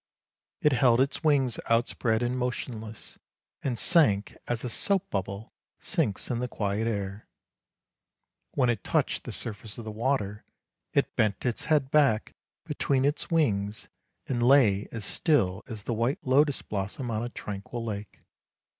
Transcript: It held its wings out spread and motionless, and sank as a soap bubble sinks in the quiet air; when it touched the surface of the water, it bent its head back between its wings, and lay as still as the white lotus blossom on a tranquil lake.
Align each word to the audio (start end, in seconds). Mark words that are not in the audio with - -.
It 0.63 0.73
held 0.73 0.99
its 0.99 1.23
wings 1.23 1.59
out 1.69 1.87
spread 1.87 2.23
and 2.23 2.35
motionless, 2.35 3.19
and 3.63 3.77
sank 3.77 4.35
as 4.47 4.63
a 4.63 4.69
soap 4.71 5.11
bubble 5.11 5.53
sinks 5.77 6.31
in 6.31 6.39
the 6.39 6.47
quiet 6.47 6.87
air; 6.87 7.27
when 8.55 8.71
it 8.71 8.83
touched 8.83 9.25
the 9.25 9.31
surface 9.31 9.77
of 9.77 9.85
the 9.85 9.91
water, 9.91 10.43
it 10.91 11.15
bent 11.15 11.45
its 11.45 11.65
head 11.65 11.91
back 11.91 12.33
between 12.65 13.05
its 13.05 13.29
wings, 13.29 13.89
and 14.25 14.41
lay 14.41 14.87
as 14.91 15.05
still 15.05 15.63
as 15.67 15.83
the 15.83 15.93
white 15.93 16.25
lotus 16.25 16.63
blossom 16.63 17.11
on 17.11 17.21
a 17.21 17.29
tranquil 17.29 17.85
lake. 17.85 18.21